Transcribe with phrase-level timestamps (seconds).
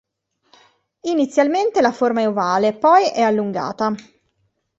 [1.01, 3.93] Inizialmente la forma è ovale, poi è allungata.